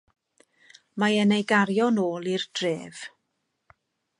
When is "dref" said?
2.61-3.07